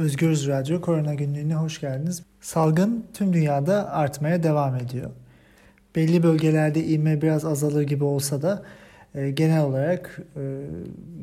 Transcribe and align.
Özgürüz 0.00 0.48
Radyo 0.48 0.80
Korona 0.80 1.14
Günlüğü'ne 1.14 1.54
hoş 1.54 1.80
geldiniz. 1.80 2.22
Salgın 2.40 3.06
tüm 3.14 3.32
dünyada 3.32 3.92
artmaya 3.92 4.42
devam 4.42 4.76
ediyor. 4.76 5.10
Belli 5.96 6.22
bölgelerde 6.22 6.84
ivme 6.84 7.22
biraz 7.22 7.44
azalır 7.44 7.82
gibi 7.82 8.04
olsa 8.04 8.42
da 8.42 8.62
e, 9.14 9.30
genel 9.30 9.62
olarak 9.62 10.20
e, 10.36 10.40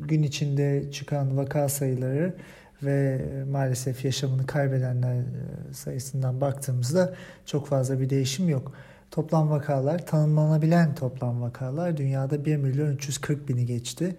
gün 0.08 0.22
içinde 0.22 0.92
çıkan 0.92 1.36
vaka 1.36 1.68
sayıları 1.68 2.34
ve 2.82 3.24
maalesef 3.50 4.04
yaşamını 4.04 4.46
kaybedenler 4.46 5.14
e, 5.14 5.74
sayısından 5.74 6.40
baktığımızda 6.40 7.14
çok 7.46 7.66
fazla 7.66 8.00
bir 8.00 8.10
değişim 8.10 8.48
yok. 8.48 8.72
Toplam 9.10 9.50
vakalar, 9.50 10.06
tanımlanabilen 10.06 10.94
toplam 10.94 11.42
vakalar 11.42 11.96
dünyada 11.96 12.44
1 12.44 12.56
milyon 12.56 12.92
340 12.92 13.48
bini 13.48 13.66
geçti. 13.66 14.16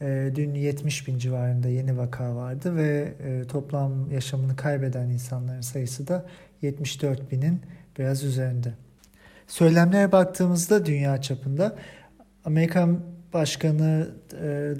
E, 0.00 0.30
dün 0.34 0.54
70 0.54 1.08
bin 1.08 1.18
civarında 1.18 1.68
yeni 1.68 1.98
vaka 1.98 2.36
vardı 2.36 2.76
ve 2.76 3.14
e, 3.24 3.46
toplam 3.46 4.10
yaşamını 4.10 4.56
kaybeden 4.56 5.08
insanların 5.08 5.60
sayısı 5.60 6.08
da 6.08 6.26
74 6.62 7.32
binin 7.32 7.60
biraz 7.98 8.24
üzerinde. 8.24 8.72
Söylemlere 9.46 10.12
baktığımızda 10.12 10.86
dünya 10.86 11.20
çapında 11.20 11.76
Amerikan 12.44 13.00
Başkanı 13.32 14.08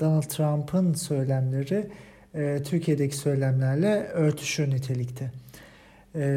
Donald 0.01 0.23
Trump'ın 0.23 0.95
söylemleri 0.95 1.91
Türkiye'deki 2.65 3.17
söylemlerle 3.17 4.05
örtüşür 4.05 4.71
nitelikte. 4.71 5.31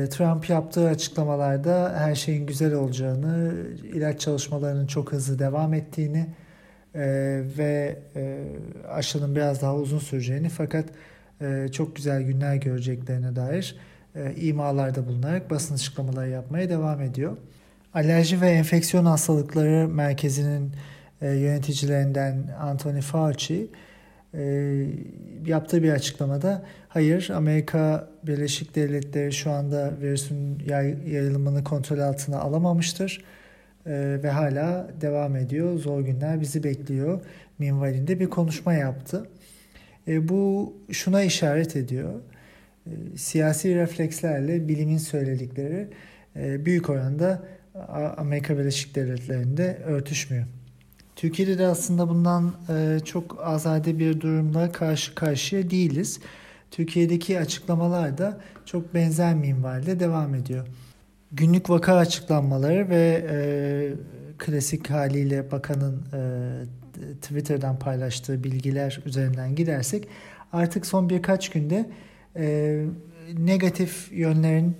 Trump 0.09 0.49
yaptığı 0.49 0.87
açıklamalarda 0.87 1.93
her 1.97 2.15
şeyin 2.15 2.45
güzel 2.45 2.73
olacağını, 2.73 3.53
ilaç 3.83 4.19
çalışmalarının 4.19 4.87
çok 4.87 5.11
hızlı 5.11 5.39
devam 5.39 5.73
ettiğini, 5.73 6.27
e, 6.95 7.01
ve 7.57 7.99
e, 8.15 8.43
aşının 8.89 9.35
biraz 9.35 9.61
daha 9.61 9.75
uzun 9.75 9.99
süreceğini 9.99 10.49
fakat 10.49 10.85
e, 11.41 11.67
çok 11.71 11.95
güzel 11.95 12.21
günler 12.21 12.55
göreceklerine 12.55 13.35
dair 13.35 13.75
e, 14.15 14.35
imalarda 14.35 15.07
bulunarak 15.07 15.49
basın 15.49 15.75
açıklamaları 15.75 16.29
yapmaya 16.29 16.69
devam 16.69 17.01
ediyor. 17.01 17.37
Alerji 17.93 18.41
ve 18.41 18.49
Enfeksiyon 18.49 19.05
Hastalıkları 19.05 19.87
Merkezi'nin 19.87 20.71
e, 21.21 21.31
yöneticilerinden 21.31 22.47
Anthony 22.59 23.01
Fauci 23.01 23.67
e, 24.33 24.41
yaptığı 25.45 25.83
bir 25.83 25.91
açıklamada 25.91 26.63
hayır 26.89 27.29
Amerika 27.29 28.07
Birleşik 28.23 28.75
Devletleri 28.75 29.33
şu 29.33 29.51
anda 29.51 29.91
virüsün 30.01 30.63
yay, 30.67 30.97
yayılımını 31.13 31.63
kontrol 31.63 31.99
altına 31.99 32.39
alamamıştır 32.39 33.23
e, 33.85 34.19
ve 34.23 34.29
hala 34.29 34.87
devam 35.01 35.35
ediyor. 35.35 35.79
Zor 35.79 36.01
günler 36.01 36.41
bizi 36.41 36.63
bekliyor 36.63 37.21
minvalinde 37.59 38.19
bir 38.19 38.29
konuşma 38.29 38.73
yaptı. 38.73 39.27
E, 40.07 40.29
bu 40.29 40.73
şuna 40.91 41.23
işaret 41.23 41.75
ediyor. 41.75 42.13
E, 42.85 42.91
siyasi 43.17 43.75
reflekslerle 43.75 44.67
bilimin 44.67 44.97
söyledikleri 44.97 45.87
e, 46.35 46.65
büyük 46.65 46.89
oranda 46.89 47.43
Amerika 48.17 48.57
Birleşik 48.57 48.95
Devletleri'nde 48.95 49.77
örtüşmüyor. 49.85 50.45
Türkiye'de 51.15 51.57
de 51.57 51.67
aslında 51.67 52.09
bundan 52.09 52.53
e, 52.69 52.99
çok 53.05 53.41
azade 53.43 53.99
bir 53.99 54.21
durumla 54.21 54.71
karşı 54.71 55.15
karşıya 55.15 55.69
değiliz. 55.69 56.19
Türkiye'deki 56.71 57.39
açıklamalar 57.39 58.17
da 58.17 58.39
çok 58.65 58.93
benzer 58.93 59.35
minvalde 59.35 59.99
devam 59.99 60.35
ediyor 60.35 60.67
günlük 61.31 61.69
vaka 61.69 61.95
açıklanmaları 61.95 62.89
ve 62.89 63.25
e, 63.29 63.37
klasik 64.37 64.89
haliyle 64.89 65.51
bakanın 65.51 66.03
e, 66.13 66.21
Twitter'dan 67.21 67.79
paylaştığı 67.79 68.43
bilgiler 68.43 68.99
üzerinden 69.05 69.55
gidersek 69.55 70.07
artık 70.53 70.85
son 70.85 71.09
birkaç 71.09 71.49
günde 71.49 71.89
e, 72.35 72.85
negatif 73.37 74.11
yönlerin 74.11 74.77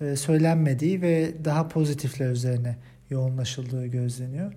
e, 0.00 0.16
söylenmediği 0.16 1.02
ve 1.02 1.32
daha 1.44 1.68
pozitifler 1.68 2.30
üzerine 2.30 2.76
yoğunlaşıldığı 3.10 3.86
gözleniyor. 3.86 4.52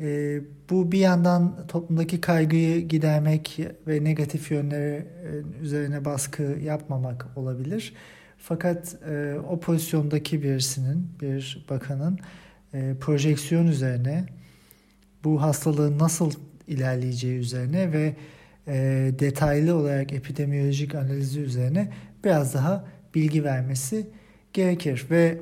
E, 0.00 0.40
bu 0.70 0.92
bir 0.92 0.98
yandan 0.98 1.66
toplumdaki 1.66 2.20
kaygıyı 2.20 2.88
gidermek 2.88 3.60
ve 3.86 4.04
negatif 4.04 4.50
yönleri 4.50 4.94
e, 4.94 5.62
üzerine 5.62 6.04
baskı 6.04 6.42
yapmamak 6.42 7.26
olabilir. 7.36 7.94
Fakat 8.48 8.96
e, 9.10 9.34
o 9.50 9.60
pozisyondaki 9.60 10.42
birisinin, 10.42 11.08
bir 11.20 11.66
bakanın 11.70 12.18
e, 12.74 12.94
projeksiyon 13.00 13.66
üzerine, 13.66 14.26
bu 15.24 15.42
hastalığın 15.42 15.98
nasıl 15.98 16.32
ilerleyeceği 16.68 17.38
üzerine 17.38 17.92
ve 17.92 18.16
e, 18.66 18.74
detaylı 19.18 19.74
olarak 19.74 20.12
epidemiyolojik 20.12 20.94
analizi 20.94 21.40
üzerine 21.40 21.92
biraz 22.24 22.54
daha 22.54 22.84
bilgi 23.14 23.44
vermesi 23.44 24.06
gerekir. 24.52 25.06
Ve 25.10 25.38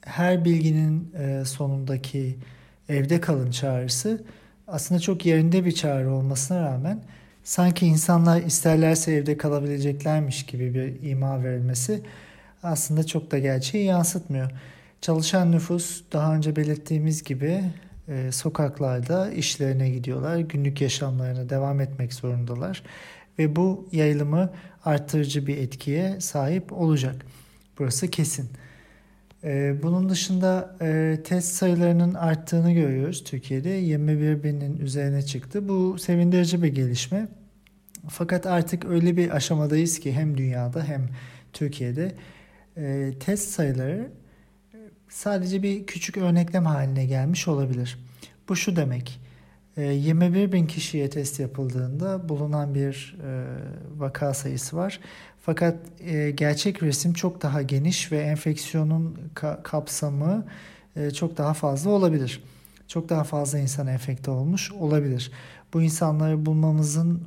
her 0.00 0.44
bilginin 0.44 1.14
e, 1.18 1.44
sonundaki 1.44 2.36
evde 2.88 3.20
kalın 3.20 3.50
çağrısı 3.50 4.24
aslında 4.66 5.00
çok 5.00 5.26
yerinde 5.26 5.64
bir 5.64 5.72
çağrı 5.72 6.12
olmasına 6.12 6.62
rağmen 6.62 7.04
sanki 7.44 7.86
insanlar 7.86 8.42
isterlerse 8.42 9.12
evde 9.12 9.36
kalabileceklermiş 9.36 10.46
gibi 10.46 10.74
bir 10.74 11.10
ima 11.10 11.44
verilmesi 11.44 12.02
aslında 12.62 13.06
çok 13.06 13.30
da 13.30 13.38
gerçeği 13.38 13.84
yansıtmıyor. 13.84 14.50
Çalışan 15.00 15.52
nüfus 15.52 16.02
daha 16.12 16.34
önce 16.34 16.56
belirttiğimiz 16.56 17.22
gibi 17.22 17.64
e, 18.08 18.32
sokaklarda 18.32 19.32
işlerine 19.32 19.90
gidiyorlar, 19.90 20.38
günlük 20.38 20.80
yaşamlarına 20.80 21.50
devam 21.50 21.80
etmek 21.80 22.14
zorundalar 22.14 22.82
ve 23.38 23.56
bu 23.56 23.88
yayılımı 23.92 24.50
arttırıcı 24.84 25.46
bir 25.46 25.56
etkiye 25.56 26.20
sahip 26.20 26.72
olacak. 26.72 27.26
Burası 27.78 28.10
kesin. 28.10 28.50
E, 29.44 29.82
bunun 29.82 30.08
dışında 30.08 30.76
e, 30.82 31.18
test 31.24 31.54
sayılarının 31.54 32.14
arttığını 32.14 32.72
görüyoruz 32.72 33.24
Türkiye'de. 33.24 33.68
21 33.68 34.42
binin 34.42 34.78
üzerine 34.78 35.22
çıktı. 35.22 35.68
Bu 35.68 35.98
sevindirici 35.98 36.62
bir 36.62 36.68
gelişme. 36.68 37.28
Fakat 38.08 38.46
artık 38.46 38.84
öyle 38.84 39.16
bir 39.16 39.36
aşamadayız 39.36 39.98
ki 39.98 40.12
hem 40.12 40.38
dünyada 40.38 40.84
hem 40.84 41.08
Türkiye'de 41.52 42.12
e, 42.76 43.12
test 43.20 43.50
sayıları 43.50 44.10
sadece 45.08 45.62
bir 45.62 45.86
küçük 45.86 46.16
örneklem 46.16 46.66
haline 46.66 47.06
gelmiş 47.06 47.48
olabilir. 47.48 47.98
Bu 48.48 48.56
şu 48.56 48.76
demek. 48.76 49.20
21 49.76 50.52
bin 50.52 50.66
kişiye 50.66 51.10
test 51.10 51.40
yapıldığında 51.40 52.28
bulunan 52.28 52.74
bir 52.74 53.16
vaka 53.96 54.34
sayısı 54.34 54.76
var. 54.76 55.00
Fakat 55.40 55.76
gerçek 56.34 56.82
resim 56.82 57.12
çok 57.12 57.42
daha 57.42 57.62
geniş 57.62 58.12
ve 58.12 58.18
enfeksiyonun 58.18 59.18
kapsamı 59.62 60.46
çok 61.14 61.38
daha 61.38 61.54
fazla 61.54 61.90
olabilir. 61.90 62.42
Çok 62.88 63.08
daha 63.08 63.24
fazla 63.24 63.58
insan 63.58 63.86
enfekte 63.86 64.30
olmuş 64.30 64.72
olabilir. 64.72 65.30
Bu 65.74 65.82
insanları 65.82 66.46
bulmamızın 66.46 67.22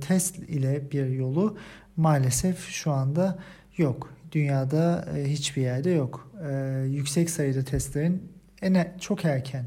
test 0.00 0.38
ile 0.38 0.90
bir 0.90 1.06
yolu 1.06 1.58
maalesef 1.96 2.68
şu 2.68 2.90
anda 2.92 3.38
yok. 3.76 4.14
Dünyada 4.32 5.08
hiçbir 5.24 5.62
yerde 5.62 5.90
yok. 5.90 6.30
Yüksek 6.86 7.30
sayıda 7.30 7.64
testlerin 7.64 8.32
en 8.62 8.96
çok 9.00 9.24
erken 9.24 9.64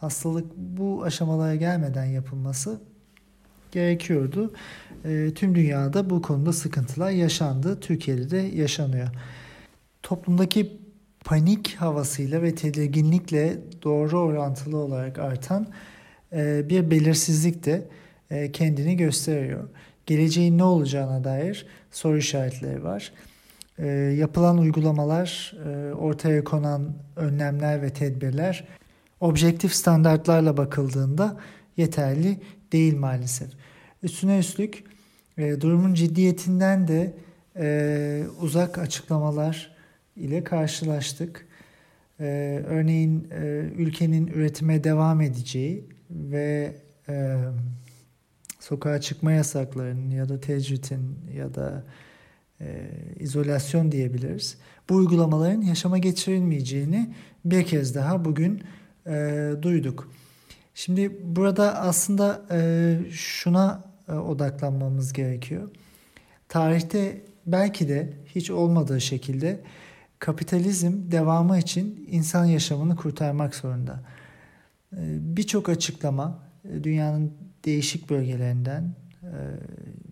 hastalık 0.00 0.56
bu 0.56 1.02
aşamalara 1.04 1.56
gelmeden 1.56 2.04
yapılması 2.04 2.80
gerekiyordu. 3.72 4.52
tüm 5.34 5.54
dünyada 5.54 6.10
bu 6.10 6.22
konuda 6.22 6.52
sıkıntılar 6.52 7.10
yaşandı. 7.10 7.80
Türkiye'de 7.80 8.30
de 8.30 8.36
yaşanıyor. 8.36 9.08
Toplumdaki 10.02 10.78
panik 11.24 11.74
havasıyla 11.74 12.42
ve 12.42 12.54
tedirginlikle 12.54 13.58
doğru 13.82 14.18
orantılı 14.18 14.76
olarak 14.76 15.18
artan 15.18 15.66
e, 16.32 16.68
bir 16.68 16.90
belirsizlik 16.90 17.64
de 17.64 17.88
e, 18.30 18.52
kendini 18.52 18.96
gösteriyor. 18.96 19.68
Geleceğin 20.06 20.58
ne 20.58 20.64
olacağına 20.64 21.24
dair 21.24 21.66
soru 21.90 22.18
işaretleri 22.18 22.84
var. 22.84 23.12
E, 23.78 23.86
yapılan 24.18 24.58
uygulamalar, 24.58 25.54
ortaya 25.98 26.44
konan 26.44 26.94
önlemler 27.16 27.82
ve 27.82 27.90
tedbirler 27.90 28.64
objektif 29.20 29.74
standartlarla 29.74 30.56
bakıldığında 30.56 31.36
yeterli 31.76 32.40
değil 32.72 32.96
maalesef. 32.96 33.48
Üstüne 34.02 34.38
üstlük 34.38 34.84
durumun 35.38 35.94
ciddiyetinden 35.94 36.88
de 36.88 37.14
uzak 38.40 38.78
açıklamalar 38.78 39.74
ile 40.16 40.44
karşılaştık. 40.44 41.46
örneğin 42.18 43.28
ülkenin 43.78 44.26
üretime 44.26 44.84
devam 44.84 45.20
edeceği 45.20 45.84
ve 46.10 46.74
e, 47.08 47.36
sokağa 48.60 49.00
çıkma 49.00 49.32
yasaklarının 49.32 50.10
ya 50.10 50.28
da 50.28 50.40
tecritin 50.40 51.18
ya 51.36 51.54
da 51.54 51.84
e, 52.60 52.90
izolasyon 53.20 53.92
diyebiliriz. 53.92 54.58
Bu 54.88 54.94
uygulamaların 54.94 55.60
yaşama 55.60 55.98
geçirilmeyeceğini 55.98 57.14
bir 57.44 57.64
kez 57.64 57.94
daha 57.94 58.24
bugün 58.24 58.62
e, 59.06 59.50
duyduk. 59.62 60.12
Şimdi 60.74 61.18
burada 61.24 61.78
aslında 61.78 62.42
e, 62.50 62.98
şuna 63.10 63.84
e, 64.08 64.12
odaklanmamız 64.12 65.12
gerekiyor. 65.12 65.68
Tarihte 66.48 67.22
belki 67.46 67.88
de 67.88 68.12
hiç 68.34 68.50
olmadığı 68.50 69.00
şekilde 69.00 69.60
kapitalizm 70.18 71.10
devamı 71.10 71.58
için 71.58 72.08
insan 72.10 72.44
yaşamını 72.44 72.96
kurtarmak 72.96 73.54
zorunda. 73.54 74.00
Ee, 74.92 74.98
birçok 75.20 75.68
açıklama 75.68 76.38
e, 76.64 76.84
dünyanın 76.84 77.32
değişik 77.64 78.10
bölgelerinden 78.10 78.94
e, 79.22 79.32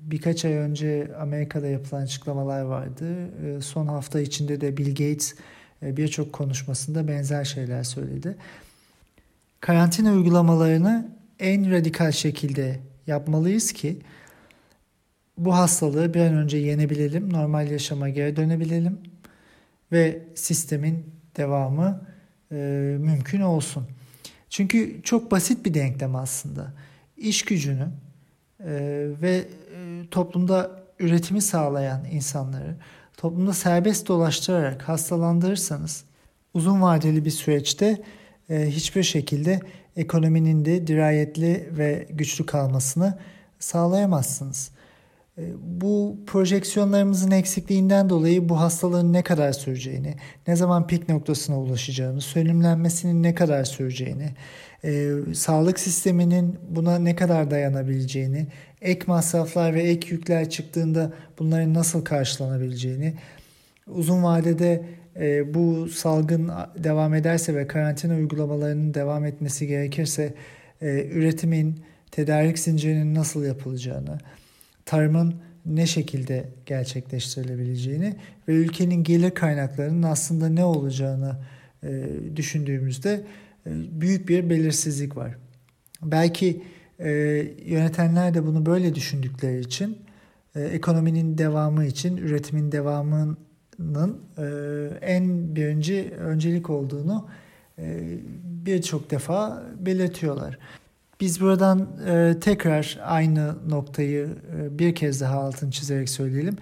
birkaç 0.00 0.44
ay 0.44 0.52
önce 0.52 1.12
Amerika'da 1.20 1.66
yapılan 1.66 2.02
açıklamalar 2.02 2.62
vardı. 2.62 3.28
E, 3.46 3.60
son 3.60 3.86
hafta 3.86 4.20
içinde 4.20 4.60
de 4.60 4.76
Bill 4.76 4.88
Gates 4.88 5.34
birçok 5.82 6.32
konuşmasında 6.32 7.08
benzer 7.08 7.44
şeyler 7.44 7.82
söyledi. 7.82 8.36
Karantina 9.60 10.12
uygulamalarını 10.12 11.08
en 11.38 11.70
radikal 11.70 12.12
şekilde 12.12 12.80
yapmalıyız 13.06 13.72
ki 13.72 13.98
bu 15.38 15.54
hastalığı 15.54 16.14
bir 16.14 16.20
an 16.20 16.34
önce 16.34 16.56
yenebilelim, 16.56 17.32
normal 17.32 17.70
yaşama 17.70 18.08
geri 18.08 18.36
dönebilelim 18.36 18.98
ve 19.92 20.22
sistemin 20.34 21.06
devamı 21.36 22.06
e, 22.52 22.56
mümkün 23.00 23.40
olsun. 23.40 23.86
Çünkü 24.50 25.00
çok 25.02 25.30
basit 25.30 25.64
bir 25.64 25.74
denklem 25.74 26.16
aslında. 26.16 26.72
İş 27.16 27.44
gücünü 27.44 27.88
e, 28.60 28.70
ve 29.22 29.44
e, 29.76 30.02
toplumda 30.10 30.82
üretimi 30.98 31.42
sağlayan 31.42 32.04
insanları 32.04 32.76
toplumda 33.16 33.52
serbest 33.52 34.08
dolaştırarak 34.08 34.88
hastalandırırsanız 34.88 36.04
uzun 36.54 36.82
vadeli 36.82 37.24
bir 37.24 37.30
süreçte 37.30 38.02
hiçbir 38.50 39.02
şekilde 39.02 39.60
ekonominin 39.96 40.64
de 40.64 40.86
dirayetli 40.86 41.68
ve 41.78 42.06
güçlü 42.10 42.46
kalmasını 42.46 43.18
sağlayamazsınız. 43.58 44.70
E, 45.38 45.42
bu 45.62 46.16
projeksiyonlarımızın 46.26 47.30
eksikliğinden 47.30 48.08
dolayı 48.08 48.48
bu 48.48 48.60
hastalığın 48.60 49.12
ne 49.12 49.22
kadar 49.22 49.52
süreceğini, 49.52 50.14
ne 50.48 50.56
zaman 50.56 50.86
pik 50.86 51.08
noktasına 51.08 51.60
ulaşacağını, 51.60 52.20
sönümlenmesinin 52.20 53.22
ne 53.22 53.34
kadar 53.34 53.64
süreceğini, 53.64 54.30
e, 54.84 55.10
sağlık 55.34 55.80
sisteminin 55.80 56.58
buna 56.68 56.98
ne 56.98 57.16
kadar 57.16 57.50
dayanabileceğini, 57.50 58.46
ek 58.82 59.04
masraflar 59.06 59.74
ve 59.74 59.82
ek 59.82 60.08
yükler 60.10 60.50
çıktığında 60.50 61.12
bunların 61.38 61.74
nasıl 61.74 62.04
karşılanabileceğini, 62.04 63.14
uzun 63.86 64.22
vadede 64.22 64.82
e, 65.20 65.54
bu 65.54 65.88
salgın 65.88 66.50
devam 66.78 67.14
ederse 67.14 67.54
ve 67.54 67.66
karantina 67.66 68.14
uygulamalarının 68.14 68.94
devam 68.94 69.24
etmesi 69.24 69.66
gerekirse 69.66 70.34
e, 70.82 71.06
üretimin, 71.12 71.80
tedarik 72.10 72.58
zincirinin 72.58 73.14
nasıl 73.14 73.44
yapılacağını, 73.44 74.18
tarımın 74.84 75.34
ne 75.66 75.86
şekilde 75.86 76.44
gerçekleştirilebileceğini 76.66 78.16
ve 78.48 78.52
ülkenin 78.52 79.04
gelir 79.04 79.30
kaynaklarının 79.30 80.02
aslında 80.02 80.48
ne 80.48 80.64
olacağını 80.64 81.36
e, 81.82 82.04
düşündüğümüzde 82.36 83.12
e, 83.66 83.70
büyük 84.00 84.28
bir 84.28 84.50
belirsizlik 84.50 85.16
var. 85.16 85.34
Belki 86.02 86.62
e, 86.98 87.10
yönetenler 87.66 88.34
de 88.34 88.46
bunu 88.46 88.66
böyle 88.66 88.94
düşündükleri 88.94 89.60
için 89.60 89.98
e, 90.54 90.60
ekonominin 90.62 91.38
devamı 91.38 91.84
için 91.84 92.16
üretimin 92.16 92.72
devamının 92.72 93.32
e, 93.32 93.45
en 95.02 95.56
birinci 95.56 96.14
öncelik 96.18 96.70
olduğunu 96.70 97.28
e, 97.78 98.18
birçok 98.44 99.10
defa 99.10 99.62
belirtiyorlar. 99.78 100.58
Biz 101.20 101.40
buradan 101.40 101.88
e, 102.06 102.34
tekrar 102.40 102.98
aynı 103.04 103.70
noktayı 103.70 104.28
e, 104.56 104.78
bir 104.78 104.94
kez 104.94 105.20
daha 105.20 105.40
altını 105.40 105.70
çizerek 105.70 106.08
söyleyelim. 106.08 106.56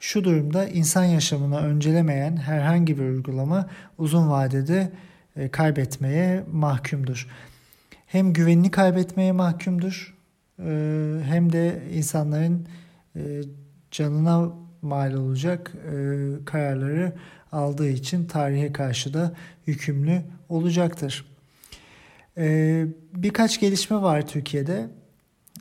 Şu 0.00 0.24
durumda 0.24 0.68
insan 0.68 1.04
yaşamını 1.04 1.58
öncelemeyen 1.58 2.36
herhangi 2.36 2.98
bir 2.98 3.02
uygulama 3.02 3.68
uzun 3.98 4.30
vadede 4.30 4.92
e, 5.36 5.48
kaybetmeye 5.48 6.44
mahkumdur. 6.52 7.28
Hem 8.06 8.32
güvenini 8.32 8.70
kaybetmeye 8.70 9.32
mahkumdur 9.32 10.16
e, 10.58 10.70
hem 11.24 11.52
de 11.52 11.82
insanların 11.94 12.66
e, 13.16 13.42
canına 13.90 14.52
mal 14.82 15.14
olacak 15.14 15.72
e, 15.74 15.94
kararları 16.44 17.12
aldığı 17.52 17.88
için 17.88 18.24
tarihe 18.24 18.72
karşı 18.72 19.14
da 19.14 19.32
yükümlü 19.66 20.22
olacaktır. 20.48 21.24
Ee, 22.38 22.86
birkaç 23.14 23.60
gelişme 23.60 23.96
var 23.96 24.26
Türkiye'de. 24.26 24.86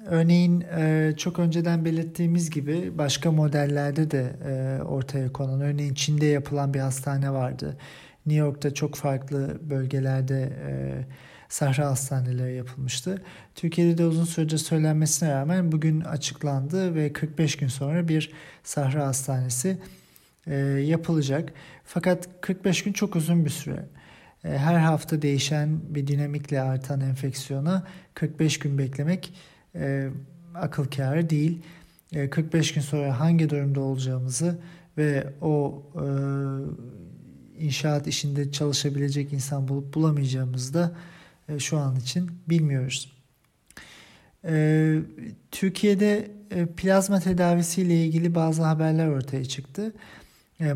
Örneğin 0.06 0.62
e, 0.62 1.14
çok 1.18 1.40
önceden 1.40 1.86
belirttiğimiz 1.86 2.50
gibi 2.50 2.98
başka 2.98 3.32
modellerde 3.32 4.12
de 4.12 4.34
e, 4.46 4.84
ortaya 4.84 5.34
konan, 5.34 5.62
örneğin 5.62 5.94
Çin'de 5.94 6.26
yapılan 6.26 6.74
bir 6.74 6.80
hastane 6.80 7.32
vardı. 7.32 7.78
New 8.26 8.46
York'ta 8.46 8.74
çok 8.74 8.96
farklı 8.96 9.58
bölgelerde 9.70 10.54
e, 10.68 10.72
sahra 11.50 11.88
hastaneleri 11.88 12.56
yapılmıştı. 12.56 13.22
Türkiye'de 13.56 13.98
de 13.98 14.06
uzun 14.06 14.26
süredir 14.26 14.58
söylenmesine 14.58 15.32
rağmen 15.32 15.72
bugün 15.72 16.02
açıklandı 16.02 16.96
ve 16.96 17.14
45 17.14 17.56
gün 17.56 17.68
sonra 17.68 18.08
bir 18.08 18.32
sahra 18.64 19.08
hastanesi 19.08 19.78
yapılacak. 20.84 21.54
Fakat 21.86 22.30
45 22.42 22.84
gün 22.84 22.94
çok 22.94 23.16
uzun 23.16 23.46
bir 23.46 23.50
süre. 23.50 23.86
E, 24.44 24.58
her 24.58 24.76
hafta 24.76 25.22
değişen 25.22 25.80
bir 25.90 26.08
dinamikle 26.08 26.62
artan 26.62 27.02
enfeksiyona 27.02 27.84
45 28.14 28.60
gün 28.60 28.78
beklemek 28.78 29.34
e, 29.76 30.10
akıl 30.56 30.86
kârı 30.86 31.30
değil. 31.30 31.62
E, 32.14 32.30
45 32.30 32.74
gün 32.74 32.82
sonra 32.82 33.20
hangi 33.20 33.50
durumda 33.50 33.82
olacağımızı 33.82 34.60
ve 34.98 35.34
o 35.42 35.84
e, 35.96 36.06
inşaat 37.66 38.08
işinde 38.08 38.52
çalışabilecek 38.52 39.34
insan 39.34 39.68
bulup 39.68 39.94
bulamayacağımızı 39.94 40.74
da 40.74 40.92
e, 41.50 41.60
şu 41.60 41.78
an 41.78 41.96
için 41.96 42.32
bilmiyoruz. 42.50 43.14
E, 44.46 45.00
Türkiye'de 45.52 46.32
e, 46.52 46.66
plazma 46.66 47.20
tedavisiyle 47.20 48.06
ilgili 48.06 48.36
bazı 48.36 48.64
haberler 48.64 49.08
ortaya 49.08 49.46
çıktı. 49.46 49.94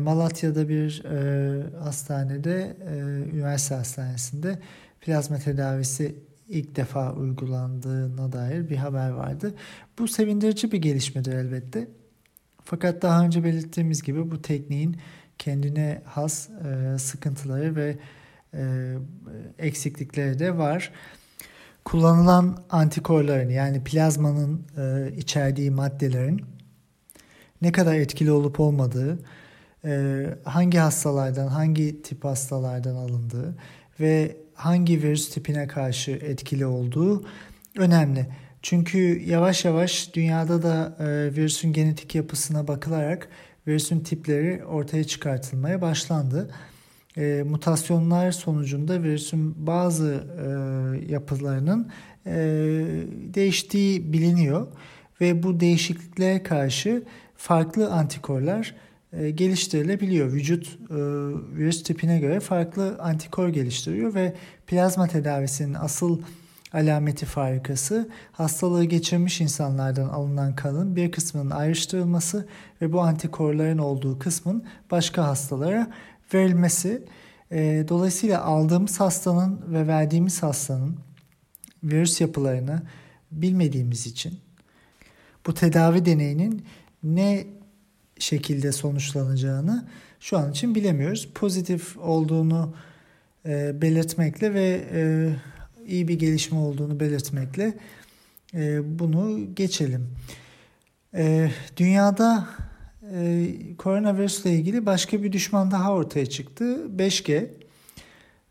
Malatya'da 0.00 0.68
bir 0.68 1.02
hastanede, 1.78 2.76
üniversite 3.32 3.74
hastanesinde 3.74 4.58
plazma 5.00 5.38
tedavisi 5.38 6.16
ilk 6.48 6.76
defa 6.76 7.12
uygulandığına 7.12 8.32
dair 8.32 8.70
bir 8.70 8.76
haber 8.76 9.10
vardı. 9.10 9.54
Bu 9.98 10.08
sevindirici 10.08 10.72
bir 10.72 10.78
gelişmedir 10.78 11.32
elbette. 11.32 11.88
Fakat 12.64 13.02
daha 13.02 13.24
önce 13.24 13.44
belirttiğimiz 13.44 14.02
gibi 14.02 14.30
bu 14.30 14.42
tekniğin 14.42 14.96
kendine 15.38 16.02
has 16.04 16.48
sıkıntıları 16.98 17.76
ve 17.76 17.96
eksiklikleri 19.58 20.38
de 20.38 20.58
var. 20.58 20.92
Kullanılan 21.84 22.64
antikorların 22.70 23.50
yani 23.50 23.84
plazmanın 23.84 24.66
e, 24.78 25.12
içerdiği 25.16 25.70
maddelerin 25.70 26.42
ne 27.62 27.72
kadar 27.72 27.94
etkili 27.94 28.32
olup 28.32 28.60
olmadığı, 28.60 29.18
e, 29.84 30.24
hangi 30.44 30.78
hastalardan, 30.78 31.46
hangi 31.46 32.02
tip 32.02 32.24
hastalardan 32.24 32.94
alındığı 32.94 33.56
ve 34.00 34.36
hangi 34.54 35.02
virüs 35.02 35.30
tipine 35.30 35.66
karşı 35.66 36.10
etkili 36.10 36.66
olduğu 36.66 37.26
önemli. 37.78 38.26
Çünkü 38.62 39.22
yavaş 39.26 39.64
yavaş 39.64 40.14
dünyada 40.14 40.62
da 40.62 40.96
e, 40.98 41.36
virüsün 41.36 41.72
genetik 41.72 42.14
yapısına 42.14 42.68
bakılarak 42.68 43.28
virüsün 43.66 44.00
tipleri 44.00 44.64
ortaya 44.64 45.04
çıkartılmaya 45.04 45.82
başlandı. 45.82 46.50
E, 47.16 47.44
mutasyonlar 47.46 48.32
sonucunda 48.32 49.02
virüsün 49.02 49.66
bazı 49.66 50.24
e, 50.38 51.12
yapılarının 51.12 51.88
e, 52.26 52.34
değiştiği 53.34 54.12
biliniyor 54.12 54.66
ve 55.20 55.42
bu 55.42 55.60
değişikliklere 55.60 56.42
karşı 56.42 57.02
farklı 57.36 57.92
antikorlar 57.92 58.74
e, 59.12 59.30
geliştirilebiliyor. 59.30 60.32
Vücut 60.32 60.66
e, 60.66 60.94
virüs 61.56 61.82
tipine 61.82 62.18
göre 62.18 62.40
farklı 62.40 62.98
antikor 62.98 63.48
geliştiriyor 63.48 64.14
ve 64.14 64.34
plazma 64.66 65.06
tedavisinin 65.06 65.74
asıl 65.74 66.20
alameti 66.72 67.26
farikası 67.26 68.08
hastalığı 68.32 68.84
geçirmiş 68.84 69.40
insanlardan 69.40 70.08
alınan 70.08 70.56
kanın 70.56 70.96
bir 70.96 71.12
kısmının 71.12 71.50
ayrıştırılması 71.50 72.46
ve 72.82 72.92
bu 72.92 73.00
antikorların 73.00 73.78
olduğu 73.78 74.18
kısmın 74.18 74.64
başka 74.90 75.24
hastalara 75.24 75.90
verilmesi. 76.34 77.02
E, 77.50 77.84
dolayısıyla 77.88 78.44
aldığımız 78.44 79.00
hastanın 79.00 79.60
ve 79.68 79.86
verdiğimiz 79.86 80.42
hastanın 80.42 80.96
virüs 81.84 82.20
yapılarını 82.20 82.82
bilmediğimiz 83.30 84.06
için 84.06 84.38
bu 85.46 85.54
tedavi 85.54 86.04
deneyinin 86.04 86.64
ne 87.02 87.46
şekilde 88.18 88.72
sonuçlanacağını 88.72 89.88
şu 90.20 90.38
an 90.38 90.50
için 90.50 90.74
bilemiyoruz. 90.74 91.28
Pozitif 91.34 91.98
olduğunu 91.98 92.74
e, 93.46 93.82
belirtmekle 93.82 94.54
ve 94.54 94.84
e, 94.92 95.30
iyi 95.86 96.08
bir 96.08 96.18
gelişme 96.18 96.58
olduğunu 96.58 97.00
belirtmekle 97.00 97.74
e, 98.54 98.98
bunu 98.98 99.54
geçelim. 99.54 100.08
E, 101.14 101.50
dünyada 101.76 102.48
e, 103.10 103.48
koronavirüsle 103.78 104.52
ilgili 104.52 104.86
başka 104.86 105.22
bir 105.22 105.32
düşman 105.32 105.70
daha 105.70 105.92
ortaya 105.92 106.26
çıktı. 106.26 106.64
5G. 106.96 107.50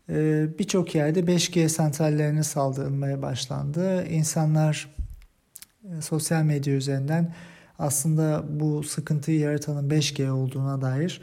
E, 0.08 0.46
Birçok 0.58 0.94
yerde 0.94 1.20
5G 1.20 1.68
santrallerine 1.68 2.42
saldırılmaya 2.42 3.22
başlandı. 3.22 4.06
İnsanlar 4.06 4.88
e, 5.84 6.00
sosyal 6.02 6.42
medya 6.42 6.74
üzerinden 6.74 7.34
aslında 7.78 8.44
bu 8.48 8.82
sıkıntıyı 8.82 9.38
yaratanın 9.38 9.90
5G 9.90 10.30
olduğuna 10.30 10.82
dair 10.82 11.20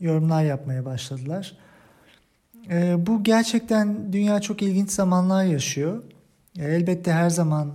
yorumlar 0.00 0.44
yapmaya 0.44 0.84
başladılar. 0.84 1.56
E, 2.70 3.06
bu 3.06 3.24
gerçekten 3.24 4.12
dünya 4.12 4.40
çok 4.40 4.62
ilginç 4.62 4.90
zamanlar 4.90 5.44
yaşıyor. 5.44 6.02
E, 6.58 6.64
elbette 6.64 7.12
her 7.12 7.30
zaman 7.30 7.72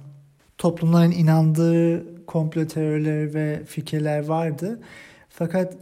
toplumların 0.58 1.12
inandığı 1.12 2.13
komplo 2.34 2.68
teorileri 2.68 3.34
ve 3.34 3.62
fikirler 3.66 4.26
vardı. 4.26 4.80
Fakat 5.30 5.74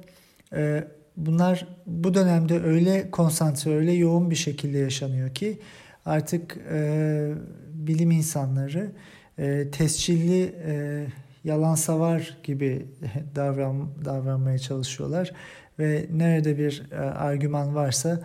e, 0.54 0.84
bunlar 1.18 1.68
bu 1.86 2.14
dönemde 2.14 2.62
öyle 2.64 3.12
konsantre, 3.12 3.76
öyle 3.76 3.92
yoğun 3.92 4.30
bir 4.32 4.36
şekilde 4.36 4.78
yaşanıyor 4.78 5.30
ki 5.36 5.60
artık 6.06 6.58
e, 6.72 7.34
bilim 7.74 8.12
insanları 8.12 8.92
e, 9.38 9.72
tescilli 9.72 10.56
e, 10.66 11.06
yalan 11.44 11.76
savar 11.76 12.38
gibi 12.44 12.86
davran, 13.36 13.90
davranmaya 14.06 14.60
çalışıyorlar 14.60 15.32
ve 15.80 16.06
nerede 16.14 16.58
bir 16.58 16.84
e, 16.92 16.96
argüman 16.98 17.76
varsa 17.76 18.24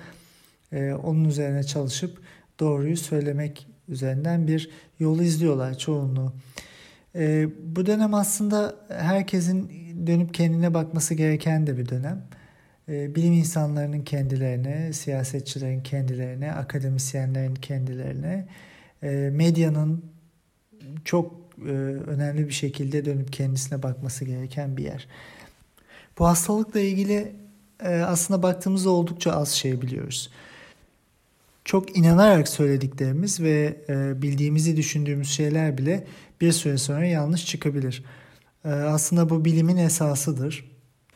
e, 0.72 0.92
onun 0.92 1.24
üzerine 1.24 1.64
çalışıp 1.64 2.18
doğruyu 2.60 2.96
söylemek 2.96 3.66
üzerinden 3.88 4.46
bir 4.46 4.70
yolu 4.98 5.22
izliyorlar 5.22 5.78
çoğunluğu. 5.78 6.32
E, 7.16 7.48
bu 7.76 7.86
dönem 7.86 8.14
aslında 8.14 8.76
herkesin 8.88 9.70
dönüp 10.06 10.34
kendine 10.34 10.74
bakması 10.74 11.14
gereken 11.14 11.66
de 11.66 11.78
bir 11.78 11.88
dönem. 11.88 12.22
E, 12.88 13.14
bilim 13.14 13.32
insanlarının 13.32 14.00
kendilerine, 14.00 14.92
siyasetçilerin 14.92 15.82
kendilerine, 15.82 16.52
akademisyenlerin 16.52 17.54
kendilerine, 17.54 18.48
e, 19.02 19.08
medyanın 19.32 20.04
çok 21.04 21.34
e, 21.66 21.70
önemli 22.06 22.46
bir 22.46 22.52
şekilde 22.52 23.04
dönüp 23.04 23.32
kendisine 23.32 23.82
bakması 23.82 24.24
gereken 24.24 24.76
bir 24.76 24.84
yer. 24.84 25.08
Bu 26.18 26.26
hastalıkla 26.26 26.80
ilgili 26.80 27.32
e, 27.84 27.88
aslında 27.88 28.42
baktığımızda 28.42 28.90
oldukça 28.90 29.32
az 29.32 29.48
şey 29.48 29.82
biliyoruz 29.82 30.30
çok 31.66 31.96
inanarak 31.96 32.48
söylediklerimiz 32.48 33.40
ve 33.40 33.84
e, 33.88 34.22
bildiğimizi 34.22 34.76
düşündüğümüz 34.76 35.30
şeyler 35.30 35.78
bile 35.78 36.06
bir 36.40 36.52
süre 36.52 36.78
sonra 36.78 37.04
yanlış 37.04 37.46
çıkabilir. 37.46 38.04
E, 38.64 38.68
aslında 38.68 39.30
bu 39.30 39.44
bilimin 39.44 39.76
esasıdır. 39.76 40.70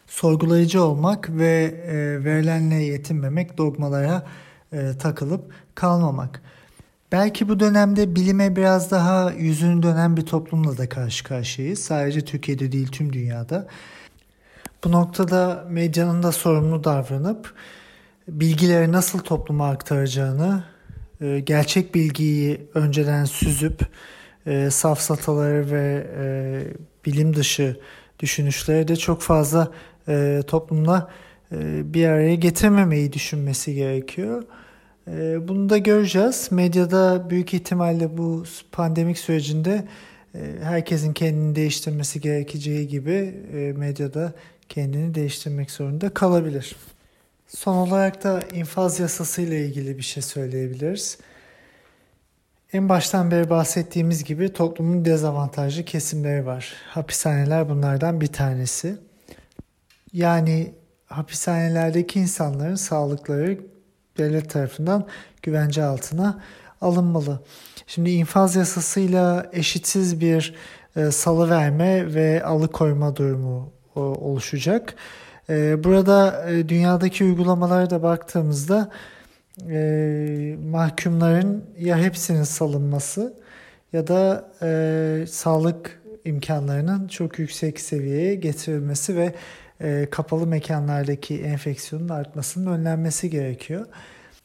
Sorgulayıcı 0.07 0.83
olmak 0.83 1.30
ve 1.30 1.75
e, 1.87 2.25
verilenle 2.25 2.75
yetinmemek, 2.75 3.59
dogmalara 3.59 4.26
e, 4.73 4.99
takılıp 4.99 5.52
kalmamak. 5.75 6.42
Belki 7.12 7.49
bu 7.49 7.61
dönemde 7.61 8.16
bilime 8.16 8.57
biraz 8.57 8.90
daha 8.90 9.30
yüzünü 9.30 9.83
dönen 9.83 10.16
bir 10.16 10.26
toplumla 10.26 10.78
da 10.78 10.88
karşı 10.88 11.25
karşıyayız. 11.25 11.78
Sadece 11.78 12.21
Türkiye'de 12.21 12.73
değil 12.73 12.88
tüm 12.88 13.12
dünyada. 13.12 13.66
Bu 14.85 14.92
noktada 14.92 15.66
medyanın 15.71 16.23
da 16.23 16.33
sorumlu 16.33 16.85
davranıp 16.85 17.54
bilgileri 18.30 18.92
nasıl 18.92 19.18
topluma 19.18 19.70
aktaracağını, 19.70 20.64
e, 21.20 21.40
gerçek 21.40 21.94
bilgiyi 21.94 22.60
önceden 22.75 23.25
süzüp 23.25 23.87
e, 24.46 24.70
safsataları 24.70 25.70
ve 25.70 26.06
e, 26.18 26.25
bilim 27.06 27.37
dışı 27.37 27.80
düşünüşleri 28.18 28.88
de 28.88 28.96
çok 28.96 29.22
fazla 29.22 29.70
toplumla 30.46 31.10
bir 31.82 32.06
araya 32.06 32.34
getirmemeyi 32.34 33.12
düşünmesi 33.12 33.75
gerekiyor. 33.75 34.42
Bunu 35.49 35.70
da 35.70 35.78
göreceğiz. 35.78 36.49
Medyada 36.50 37.30
büyük 37.30 37.54
ihtimalle 37.54 38.18
bu 38.18 38.44
pandemik 38.72 39.18
sürecinde 39.18 39.88
herkesin 40.62 41.12
kendini 41.12 41.56
değiştirmesi 41.56 42.20
gerekeceği 42.20 42.88
gibi 42.88 43.34
medyada 43.76 44.32
kendini 44.68 45.14
değiştirmek 45.14 45.70
zorunda 45.70 46.10
kalabilir. 46.14 46.76
Son 47.57 47.76
olarak 47.76 48.25
da 48.25 48.40
infaz 48.52 49.00
yasası 49.00 49.42
ile 49.42 49.66
ilgili 49.66 49.99
bir 49.99 50.02
şey 50.02 50.23
söyleyebiliriz. 50.23 51.19
En 52.73 52.88
baştan 52.88 53.30
beri 53.30 53.50
bahsettiğimiz 53.50 54.25
gibi 54.25 54.52
toplumun 54.52 55.04
dezavantajlı 55.04 55.85
kesimleri 55.85 56.47
var. 56.47 56.75
Hapishaneler 56.88 57.69
bunlardan 57.69 58.21
bir 58.21 58.26
tanesi. 58.26 58.97
Yani 60.12 60.75
hapishanelerdeki 61.07 62.21
insanların 62.21 62.75
sağlıkları 62.75 63.59
devlet 64.19 64.50
tarafından 64.50 65.07
güvence 65.42 65.85
altına 65.85 66.42
alınmalı. 66.80 67.42
Şimdi 67.87 68.11
infaz 68.11 68.57
yasasıyla 68.57 69.50
eşitsiz 69.52 70.21
bir 70.21 70.54
e, 70.97 71.11
salı 71.11 71.50
verme 71.50 72.14
ve 72.14 72.45
alıkoyma 72.45 73.16
durumu 73.16 73.73
o, 73.95 74.00
oluşacak. 74.00 74.95
Ee, 75.50 75.85
burada 75.85 76.50
e, 76.50 76.69
dünyadaki 76.69 77.25
uygulamalara 77.25 77.90
da 77.90 78.02
baktığımızda 78.02 78.90
e, 79.71 80.57
mahkumların 80.71 81.64
ya 81.78 81.99
hepsinin 81.99 82.42
salınması 82.42 83.35
ya 83.92 84.07
da 84.07 84.50
e, 84.62 85.25
sağlık 85.28 86.00
imkanlarının 86.25 87.09
çok 87.09 87.38
yüksek 87.38 87.80
seviyeye 87.80 88.35
getirilmesi 88.35 89.16
ve 89.16 89.35
kapalı 90.11 90.47
mekanlardaki 90.47 91.42
enfeksiyonun 91.42 92.09
artmasının 92.09 92.73
önlenmesi 92.73 93.30
gerekiyor. 93.30 93.87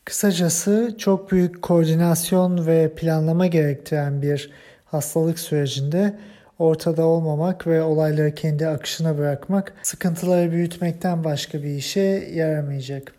Kısacası 0.06 0.96
çok 0.98 1.32
büyük 1.32 1.62
koordinasyon 1.62 2.68
ve 2.68 2.96
planlama 2.96 3.48
gerektiren 3.48 4.22
bir 4.22 4.52
hastalık 4.86 5.40
sürecinde 5.40 6.20
ortada 6.60 7.06
olmamak 7.06 7.68
ve 7.68 7.82
olayları 7.82 8.36
kendi 8.36 8.68
akışına 8.68 9.18
bırakmak 9.18 9.74
sıkıntıları 9.84 10.52
büyütmekten 10.52 11.24
başka 11.24 11.64
bir 11.64 11.76
işe 11.76 12.30
yaramayacak. 12.34 13.14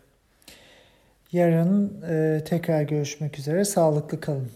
Yarın 1.31 2.01
e, 2.09 2.43
tekrar 2.43 2.81
görüşmek 2.81 3.39
üzere. 3.39 3.65
Sağlıklı 3.65 4.19
kalın. 4.19 4.47